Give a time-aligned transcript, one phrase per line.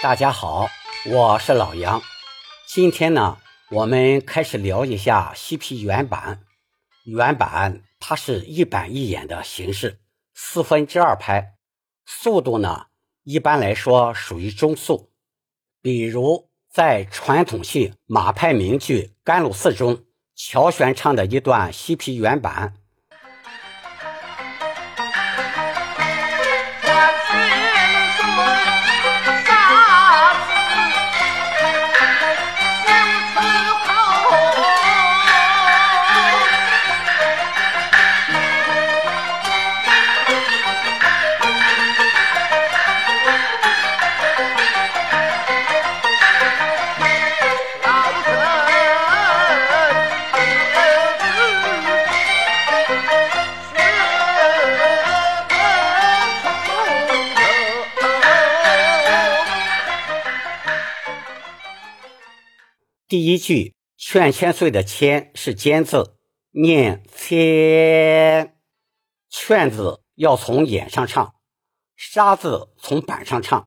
[0.00, 0.68] 大家好，
[1.06, 2.00] 我是老杨。
[2.68, 6.44] 今天呢，我们开始聊一下西皮原版。
[7.04, 9.98] 原版它是一板一眼的形式，
[10.34, 11.54] 四分之二拍，
[12.06, 12.86] 速度呢
[13.24, 15.10] 一般来说属于中速。
[15.82, 20.04] 比如在传统戏马派名剧《甘露寺》中，
[20.36, 22.74] 乔玄唱的一段西皮原版。
[63.08, 66.18] 第一句“劝千岁”的“千”是尖字，
[66.50, 68.54] 念“千”。
[69.32, 71.34] 劝字要从眼上唱，
[71.96, 73.66] 沙字从板上唱。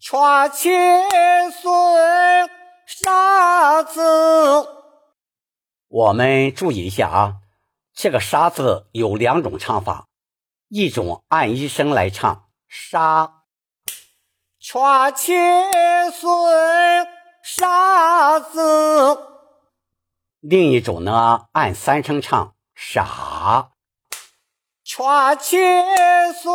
[0.00, 0.18] 劝
[0.50, 1.70] 千岁，
[2.84, 4.00] 沙字。
[5.86, 7.34] 我们注意一下啊，
[7.94, 10.08] 这个“沙”字有两种唱法，
[10.66, 13.44] 一种按一声来唱，沙。
[14.58, 14.82] 劝
[15.14, 16.26] 千岁。
[17.48, 18.58] 傻子，
[20.40, 23.70] 另一种呢，按三声唱傻，
[24.82, 25.06] 劝
[25.38, 26.50] 千岁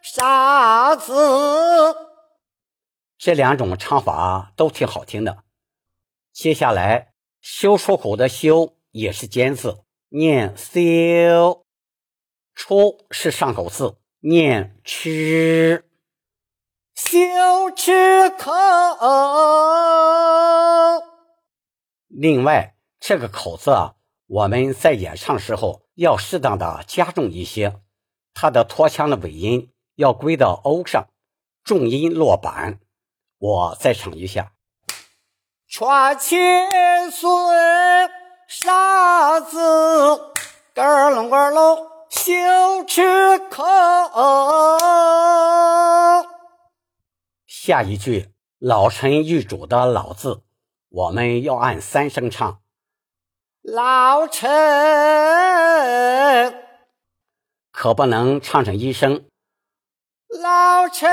[0.00, 1.12] 傻子，
[3.18, 5.42] 这两种唱法都挺好听的。
[6.32, 11.66] 接下来修出口的修也是尖字，念修，
[12.54, 15.88] 出是上口字，念吃。
[17.04, 18.52] 修吃口。
[22.08, 23.94] 另外，这个口字啊，
[24.26, 27.80] 我们在演唱时候要适当的加重一些，
[28.32, 31.08] 它的拖腔的尾音要归到 o 上，
[31.64, 32.78] 重音落板。
[33.38, 34.52] 我再唱一下：
[35.68, 37.28] 劝千岁
[38.48, 39.58] 傻子，
[40.72, 41.76] 咯隆咯隆，
[42.08, 43.62] 修吃口。
[47.64, 50.42] 下一句“老臣玉主”的“老”字，
[50.88, 52.60] 我们要按三声唱。
[53.60, 54.50] 老臣
[57.70, 59.26] 可不能唱成一声。
[60.26, 61.08] 老臣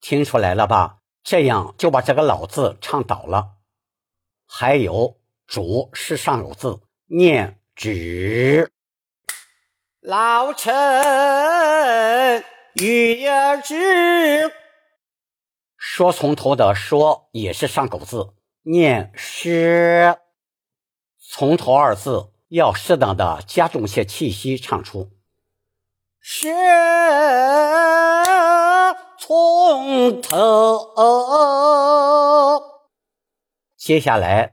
[0.00, 0.98] 听出来了吧？
[1.22, 3.50] 这样就把这个“老”字唱倒了。
[4.48, 5.16] 还有
[5.46, 8.72] “主”是上有字，念“止”。
[10.02, 12.44] 老臣。
[12.74, 13.30] 玉也
[13.62, 14.52] 知，
[15.76, 20.16] 说从头的说也是上口字，念诗。
[21.20, 25.10] 从头二字要适当的加重些气息唱出。
[26.20, 26.48] 诗
[29.18, 30.92] 从头，
[33.76, 34.52] 接下来。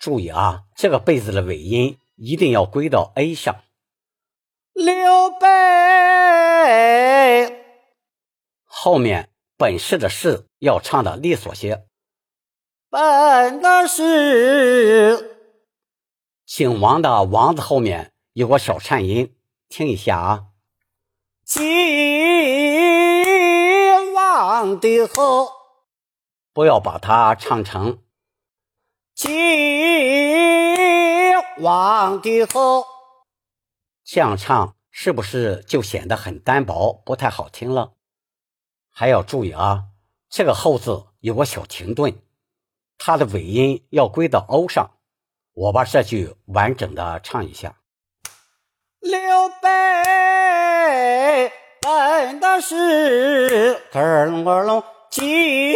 [0.00, 3.62] 注意啊，这个“被”字的尾音一定要归到 a 上。
[4.72, 5.46] 刘备
[8.64, 9.28] 后面
[9.58, 11.84] 本事的“事”要唱的利索些。
[12.88, 15.38] 本的是
[16.46, 19.36] 景王的“王”字后面有个小颤音，
[19.68, 20.46] 听一下啊。
[21.44, 21.62] 景
[24.14, 25.50] 王的后，
[26.54, 27.98] 不要把它唱成。
[29.14, 29.30] 晋
[31.60, 32.86] 王的后，
[34.02, 37.92] 这样唱是不是就显得很单薄，不太好听了？
[38.90, 39.84] 还要注意啊，
[40.30, 42.22] 这个后字有个小停顿，
[42.96, 44.90] 它的尾音要归到 o 上。
[45.52, 47.76] 我把这句完整的唱一下：
[49.00, 49.20] 刘
[49.60, 51.52] 备
[51.82, 54.82] 本的是儿龙儿龙。
[55.10, 55.74] 金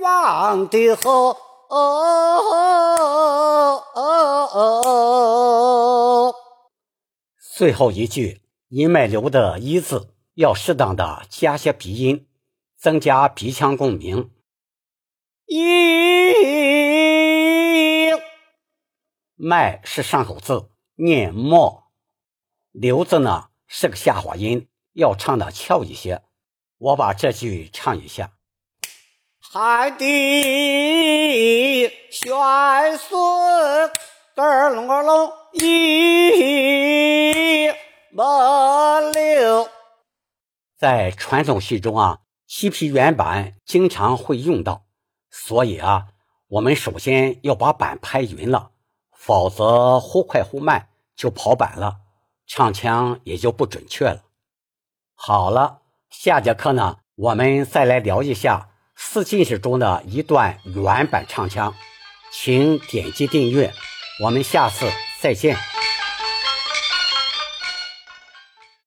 [0.00, 1.36] 王的后，
[1.68, 4.00] 哦哦哦哦
[4.54, 4.58] 哦哦
[6.30, 6.34] 哦
[7.52, 12.26] 最后一句音脉流的“一”字，要适当的加些鼻音，
[12.76, 14.30] 增加鼻腔共鸣。
[15.44, 16.32] 一，
[19.34, 21.84] 脉是上口字，念默；
[22.72, 26.22] 流字呢是个下滑音，要唱的翘一些。
[26.78, 28.37] 我把这句唱一下：
[29.50, 33.90] 海底玄孙，
[34.36, 37.70] 儿龙儿龙一
[38.10, 39.66] 么六。
[40.76, 44.82] 在传统戏中啊，西皮原板经常会用到，
[45.30, 46.08] 所以啊，
[46.48, 48.72] 我们首先要把板拍匀了，
[49.12, 52.00] 否则忽快忽慢就跑板了，
[52.46, 54.24] 唱腔也就不准确了。
[55.14, 55.78] 好了。
[56.10, 58.67] 下节课呢，我们再来聊一下
[59.10, 61.74] 四进士中的一段原版唱腔，
[62.30, 63.72] 请点击订阅，
[64.22, 64.86] 我们下次
[65.18, 65.56] 再见。